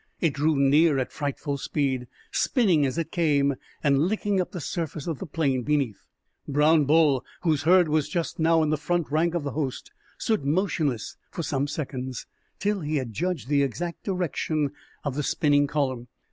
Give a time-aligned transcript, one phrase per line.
[0.19, 3.53] It drew near at frightful speed, spinning as it came,
[3.83, 6.07] and licking up the surface of the plain beneath.
[6.47, 10.43] Brown Bull, whose herd was just now in the front rank of the host, stood
[10.43, 12.25] motionless for some seconds,
[12.57, 14.71] till he had judged the exact direction
[15.03, 16.07] of the spinning column.